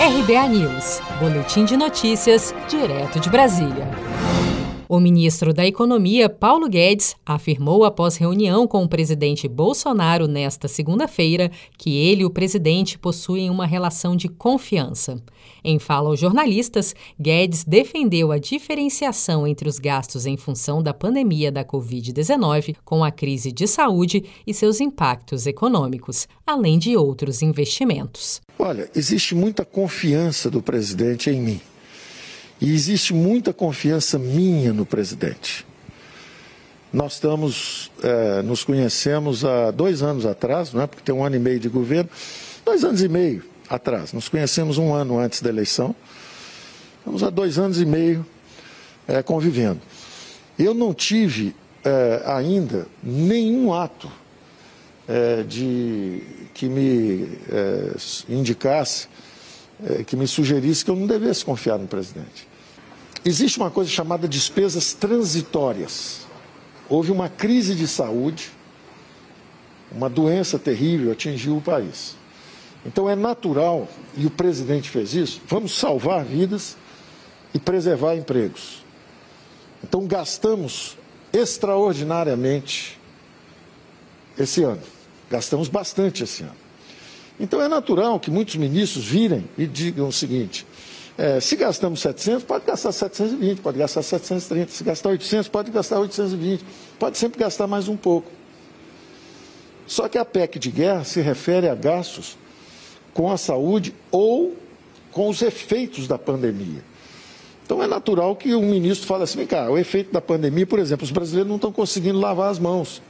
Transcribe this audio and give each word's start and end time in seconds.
RBA 0.00 0.48
News, 0.50 1.00
Boletim 1.18 1.64
de 1.64 1.76
Notícias, 1.76 2.54
direto 2.68 3.18
de 3.18 3.28
Brasília. 3.28 3.84
O 4.88 5.00
ministro 5.00 5.52
da 5.52 5.66
Economia, 5.66 6.28
Paulo 6.28 6.68
Guedes, 6.68 7.16
afirmou 7.26 7.84
após 7.84 8.16
reunião 8.16 8.64
com 8.68 8.84
o 8.84 8.88
presidente 8.88 9.48
Bolsonaro 9.48 10.28
nesta 10.28 10.68
segunda-feira 10.68 11.50
que 11.76 11.96
ele 11.96 12.22
e 12.22 12.24
o 12.24 12.30
presidente 12.30 12.96
possuem 12.96 13.50
uma 13.50 13.66
relação 13.66 14.14
de 14.14 14.28
confiança. 14.28 15.20
Em 15.64 15.80
fala 15.80 16.10
aos 16.10 16.20
jornalistas, 16.20 16.94
Guedes 17.20 17.64
defendeu 17.64 18.30
a 18.30 18.38
diferenciação 18.38 19.48
entre 19.48 19.68
os 19.68 19.80
gastos 19.80 20.26
em 20.26 20.36
função 20.36 20.80
da 20.80 20.94
pandemia 20.94 21.50
da 21.50 21.64
Covid-19 21.64 22.76
com 22.84 23.02
a 23.02 23.10
crise 23.10 23.50
de 23.50 23.66
saúde 23.66 24.24
e 24.46 24.54
seus 24.54 24.80
impactos 24.80 25.44
econômicos, 25.44 26.28
além 26.46 26.78
de 26.78 26.96
outros 26.96 27.42
investimentos. 27.42 28.40
Olha, 28.58 28.90
existe 28.94 29.34
muita 29.34 29.64
confiança 29.64 30.50
do 30.50 30.60
presidente 30.60 31.30
em 31.30 31.40
mim. 31.40 31.60
E 32.60 32.74
existe 32.74 33.14
muita 33.14 33.52
confiança 33.52 34.18
minha 34.18 34.72
no 34.72 34.84
presidente. 34.84 35.64
Nós 36.92 37.14
estamos, 37.14 37.90
é, 38.02 38.42
nos 38.42 38.64
conhecemos 38.64 39.44
há 39.44 39.70
dois 39.70 40.02
anos 40.02 40.26
atrás, 40.26 40.72
não 40.72 40.82
é? 40.82 40.86
porque 40.86 41.04
tem 41.04 41.14
um 41.14 41.24
ano 41.24 41.36
e 41.36 41.38
meio 41.38 41.60
de 41.60 41.68
governo, 41.68 42.10
dois 42.64 42.82
anos 42.82 43.00
e 43.00 43.08
meio 43.08 43.44
atrás. 43.68 44.12
Nos 44.12 44.28
conhecemos 44.28 44.76
um 44.76 44.92
ano 44.92 45.18
antes 45.18 45.40
da 45.40 45.50
eleição. 45.50 45.94
Estamos 46.98 47.22
há 47.22 47.30
dois 47.30 47.58
anos 47.58 47.80
e 47.80 47.86
meio 47.86 48.26
é, 49.06 49.22
convivendo. 49.22 49.80
Eu 50.58 50.74
não 50.74 50.92
tive 50.92 51.54
é, 51.84 52.22
ainda 52.26 52.88
nenhum 53.02 53.72
ato 53.72 54.10
é, 55.08 55.42
de 55.42 56.22
que 56.52 56.68
me 56.68 57.38
é, 57.50 57.96
indicasse 58.28 59.08
é, 59.84 60.04
que 60.04 60.16
me 60.16 60.26
sugerisse 60.26 60.84
que 60.84 60.90
eu 60.90 60.96
não 60.96 61.06
devesse 61.06 61.44
confiar 61.44 61.78
no 61.78 61.86
presidente. 61.86 62.46
Existe 63.24 63.58
uma 63.58 63.70
coisa 63.70 63.90
chamada 63.90 64.28
despesas 64.28 64.92
transitórias. 64.92 66.26
Houve 66.88 67.10
uma 67.10 67.28
crise 67.28 67.74
de 67.74 67.86
saúde, 67.86 68.50
uma 69.90 70.08
doença 70.08 70.58
terrível 70.58 71.12
atingiu 71.12 71.56
o 71.56 71.62
país. 71.62 72.16
Então 72.84 73.08
é 73.08 73.16
natural, 73.16 73.88
e 74.16 74.26
o 74.26 74.30
presidente 74.30 74.88
fez 74.88 75.14
isso, 75.14 75.40
vamos 75.46 75.76
salvar 75.76 76.24
vidas 76.24 76.76
e 77.52 77.58
preservar 77.58 78.14
empregos. 78.14 78.84
Então 79.82 80.06
gastamos 80.06 80.96
extraordinariamente 81.32 82.98
esse 84.38 84.62
ano. 84.62 84.82
Gastamos 85.30 85.68
bastante 85.68 86.24
esse 86.24 86.42
ano. 86.42 86.56
Então 87.38 87.60
é 87.62 87.68
natural 87.68 88.18
que 88.18 88.30
muitos 88.30 88.56
ministros 88.56 89.04
virem 89.04 89.48
e 89.56 89.66
digam 89.66 90.08
o 90.08 90.12
seguinte: 90.12 90.66
é, 91.16 91.40
se 91.40 91.56
gastamos 91.56 92.00
700, 92.00 92.44
pode 92.44 92.64
gastar 92.64 92.92
720, 92.92 93.60
pode 93.60 93.78
gastar 93.78 94.02
730. 94.02 94.72
Se 94.72 94.84
gastar 94.84 95.10
800, 95.10 95.48
pode 95.48 95.70
gastar 95.70 96.00
820. 96.00 96.64
Pode 96.98 97.18
sempre 97.18 97.38
gastar 97.38 97.66
mais 97.66 97.88
um 97.88 97.96
pouco. 97.96 98.30
Só 99.86 100.08
que 100.08 100.18
a 100.18 100.24
PEC 100.24 100.58
de 100.58 100.70
guerra 100.70 101.04
se 101.04 101.20
refere 101.20 101.68
a 101.68 101.74
gastos 101.74 102.36
com 103.14 103.30
a 103.30 103.36
saúde 103.36 103.94
ou 104.10 104.56
com 105.10 105.28
os 105.28 105.42
efeitos 105.42 106.06
da 106.06 106.18
pandemia. 106.18 106.84
Então 107.64 107.82
é 107.82 107.86
natural 107.86 108.34
que 108.34 108.54
um 108.54 108.70
ministro 108.70 109.06
fale 109.06 109.24
assim: 109.24 109.44
cá, 109.46 109.70
o 109.70 109.76
efeito 109.76 110.12
da 110.12 110.20
pandemia, 110.20 110.66
por 110.66 110.78
exemplo, 110.78 111.04
os 111.04 111.10
brasileiros 111.10 111.48
não 111.48 111.56
estão 111.56 111.72
conseguindo 111.72 112.18
lavar 112.18 112.50
as 112.50 112.58
mãos 112.58 113.02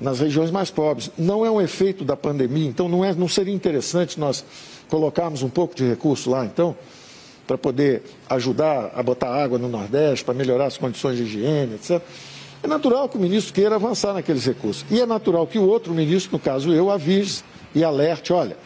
nas 0.00 0.20
regiões 0.20 0.50
mais 0.50 0.70
pobres. 0.70 1.10
Não 1.18 1.44
é 1.44 1.50
um 1.50 1.60
efeito 1.60 2.04
da 2.04 2.16
pandemia, 2.16 2.68
então 2.68 2.88
não, 2.88 3.04
é, 3.04 3.14
não 3.14 3.28
seria 3.28 3.54
interessante 3.54 4.18
nós 4.18 4.44
colocarmos 4.88 5.42
um 5.42 5.48
pouco 5.48 5.74
de 5.74 5.88
recurso 5.88 6.30
lá, 6.30 6.44
então, 6.44 6.74
para 7.46 7.58
poder 7.58 8.02
ajudar 8.28 8.92
a 8.94 9.02
botar 9.02 9.28
água 9.28 9.58
no 9.58 9.68
Nordeste, 9.68 10.24
para 10.24 10.34
melhorar 10.34 10.66
as 10.66 10.78
condições 10.78 11.16
de 11.16 11.24
higiene, 11.24 11.74
etc. 11.74 12.00
É 12.62 12.66
natural 12.66 13.08
que 13.08 13.16
o 13.16 13.20
ministro 13.20 13.54
queira 13.54 13.76
avançar 13.76 14.12
naqueles 14.12 14.44
recursos. 14.44 14.84
E 14.90 15.00
é 15.00 15.06
natural 15.06 15.46
que 15.46 15.58
o 15.58 15.66
outro 15.66 15.94
ministro, 15.94 16.32
no 16.32 16.38
caso 16.38 16.72
eu, 16.72 16.90
avise 16.90 17.42
e 17.74 17.82
alerte: 17.82 18.32
olha, 18.32 18.56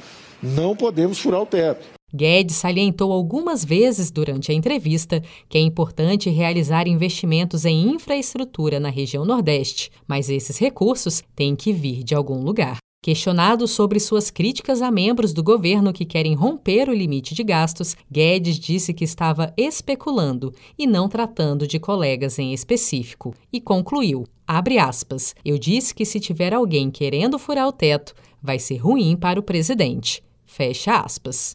não 0.42 0.74
podemos 0.74 1.18
furar 1.18 1.40
o 1.40 1.46
teto. 1.46 1.93
Guedes 2.14 2.54
salientou 2.54 3.10
algumas 3.12 3.64
vezes 3.64 4.08
durante 4.08 4.52
a 4.52 4.54
entrevista 4.54 5.20
que 5.48 5.58
é 5.58 5.60
importante 5.60 6.30
realizar 6.30 6.86
investimentos 6.86 7.64
em 7.64 7.90
infraestrutura 7.90 8.78
na 8.78 8.88
região 8.88 9.24
Nordeste, 9.24 9.90
mas 10.06 10.30
esses 10.30 10.56
recursos 10.56 11.24
têm 11.34 11.56
que 11.56 11.72
vir 11.72 12.04
de 12.04 12.14
algum 12.14 12.44
lugar. 12.44 12.76
Questionado 13.02 13.66
sobre 13.66 13.98
suas 13.98 14.30
críticas 14.30 14.80
a 14.80 14.90
membros 14.90 15.34
do 15.34 15.42
governo 15.42 15.92
que 15.92 16.06
querem 16.06 16.34
romper 16.34 16.88
o 16.88 16.94
limite 16.94 17.34
de 17.34 17.42
gastos, 17.42 17.96
Guedes 18.10 18.58
disse 18.58 18.94
que 18.94 19.04
estava 19.04 19.52
especulando 19.56 20.54
e 20.78 20.86
não 20.86 21.08
tratando 21.08 21.66
de 21.66 21.80
colegas 21.80 22.38
em 22.38 22.54
específico 22.54 23.34
e 23.52 23.60
concluiu: 23.60 24.24
abre 24.46 24.78
aspas, 24.78 25.34
eu 25.44 25.58
disse 25.58 25.92
que 25.92 26.06
se 26.06 26.20
tiver 26.20 26.54
alguém 26.54 26.90
querendo 26.90 27.38
furar 27.40 27.66
o 27.66 27.72
teto, 27.72 28.14
vai 28.40 28.58
ser 28.58 28.76
ruim 28.76 29.16
para 29.16 29.38
o 29.38 29.42
presidente. 29.42 30.22
Fecha 30.46 31.00
aspas. 31.00 31.54